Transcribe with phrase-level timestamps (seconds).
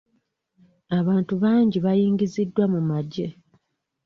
[0.99, 3.27] Abantu bangi baayingiziddwa mu magye.